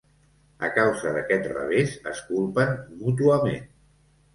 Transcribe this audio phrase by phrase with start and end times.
[0.67, 3.75] A causa d'aquest revés, es culpen mútuament.